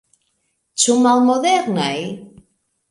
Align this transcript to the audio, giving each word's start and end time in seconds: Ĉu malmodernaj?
Ĉu 0.85 0.95
malmodernaj? 1.03 1.95